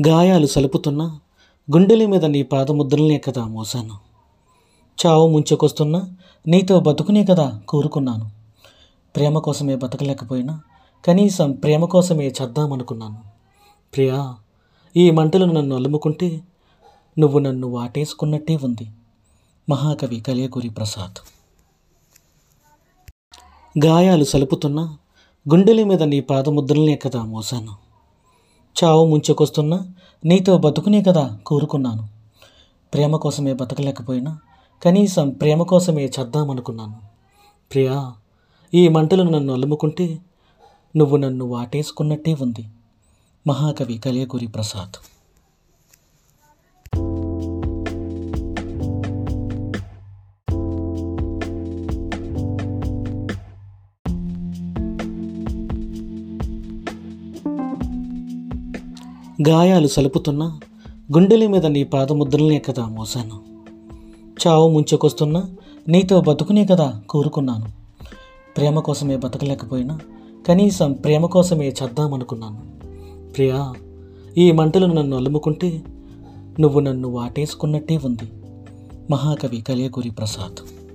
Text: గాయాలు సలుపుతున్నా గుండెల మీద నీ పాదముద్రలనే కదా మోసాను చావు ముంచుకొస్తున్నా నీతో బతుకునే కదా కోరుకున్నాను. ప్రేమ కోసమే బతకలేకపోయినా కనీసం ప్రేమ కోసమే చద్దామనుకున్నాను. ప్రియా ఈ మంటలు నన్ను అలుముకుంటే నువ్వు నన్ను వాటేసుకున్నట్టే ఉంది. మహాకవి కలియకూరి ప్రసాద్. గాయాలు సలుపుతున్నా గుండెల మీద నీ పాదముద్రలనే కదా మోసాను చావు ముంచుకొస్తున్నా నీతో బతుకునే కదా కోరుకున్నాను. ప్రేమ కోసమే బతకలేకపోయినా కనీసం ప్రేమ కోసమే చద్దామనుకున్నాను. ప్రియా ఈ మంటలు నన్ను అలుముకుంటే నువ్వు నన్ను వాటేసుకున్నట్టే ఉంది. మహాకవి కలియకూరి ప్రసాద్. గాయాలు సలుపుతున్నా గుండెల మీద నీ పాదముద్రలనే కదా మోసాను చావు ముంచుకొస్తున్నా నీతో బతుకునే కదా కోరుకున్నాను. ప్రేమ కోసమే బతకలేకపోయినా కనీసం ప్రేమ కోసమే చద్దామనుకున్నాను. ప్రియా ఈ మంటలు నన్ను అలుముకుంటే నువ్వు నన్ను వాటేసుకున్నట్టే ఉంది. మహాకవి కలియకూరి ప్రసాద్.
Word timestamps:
గాయాలు 0.00 0.46
సలుపుతున్నా 0.46 1.20
గుండెల 1.72 2.06
మీద 2.06 2.24
నీ 2.24 2.42
పాదముద్రలనే 2.42 3.18
కదా 3.18 3.44
మోసాను 3.44 3.94
చావు 5.06 5.28
ముంచుకొస్తున్నా 5.28 6.14
నీతో 6.46 6.80
బతుకునే 6.80 7.24
కదా 7.24 7.62
కోరుకున్నాను. 7.68 8.30
ప్రేమ 9.16 9.38
కోసమే 9.38 9.76
బతకలేకపోయినా 9.76 10.60
కనీసం 11.06 11.52
ప్రేమ 11.52 11.84
కోసమే 11.84 12.28
చద్దామనుకున్నాను. 12.28 13.18
ప్రియా 13.94 14.36
ఈ 14.96 15.10
మంటలు 15.10 15.44
నన్ను 15.44 15.76
అలుముకుంటే 15.76 16.40
నువ్వు 17.18 17.38
నన్ను 17.38 17.66
వాటేసుకున్నట్టే 17.66 18.56
ఉంది. 18.56 18.90
మహాకవి 19.68 20.20
కలియకూరి 20.20 20.68
ప్రసాద్. 20.68 21.16
గాయాలు 23.84 24.24
సలుపుతున్నా 24.24 24.98
గుండెల 25.50 25.84
మీద 25.84 26.02
నీ 26.02 26.20
పాదముద్రలనే 26.20 26.96
కదా 26.96 27.22
మోసాను 27.22 27.85
చావు 28.84 29.06
ముంచుకొస్తున్నా 29.06 29.88
నీతో 30.24 30.58
బతుకునే 30.58 31.02
కదా 31.02 31.38
కోరుకున్నాను. 31.46 32.08
ప్రేమ 32.94 33.16
కోసమే 33.16 33.52
బతకలేకపోయినా 33.52 34.38
కనీసం 34.82 35.30
ప్రేమ 35.30 35.62
కోసమే 35.62 36.06
చద్దామనుకున్నాను. 36.06 36.96
ప్రియా 37.72 38.12
ఈ 38.74 38.88
మంటలు 38.88 39.22
నన్ను 39.22 39.52
అలుముకుంటే 39.52 40.18
నువ్వు 40.96 41.16
నన్ను 41.16 41.44
వాటేసుకున్నట్టే 41.44 42.36
ఉంది. 42.40 42.68
మహాకవి 43.46 43.98
కలియకూరి 43.98 44.46
ప్రసాద్. 44.46 45.15
గాయాలు 59.42 59.86
సలుపుతున్నా 59.86 60.60
గుండెల 61.14 61.46
మీద 61.46 61.66
నీ 61.66 61.84
పాదముద్రలనే 61.84 62.58
కదా 62.58 62.84
మోసాను 62.84 63.40
చావు 64.46 64.68
ముంచుకొస్తున్నా 64.68 65.50
నీతో 65.88 66.20
బతుకునే 66.20 66.66
కదా 66.66 67.02
కోరుకున్నాను. 67.08 67.66
ప్రేమ 68.56 68.80
కోసమే 68.80 69.16
బతకలేకపోయినా 69.16 69.98
కనీసం 70.48 70.92
ప్రేమ 70.92 71.26
కోసమే 71.26 71.68
చద్దామనుకున్నాను. 71.68 72.62
ప్రియా 73.32 73.74
ఈ 74.38 74.52
మంటలు 74.52 74.86
నన్ను 74.86 75.16
అలుముకుంటే 75.16 75.82
నువ్వు 76.60 76.80
నన్ను 76.80 77.08
వాటేసుకున్నట్టే 77.08 78.00
ఉంది. 78.04 78.32
మహాకవి 79.10 79.60
కలియకూరి 79.60 80.10
ప్రసాద్. 80.10 80.85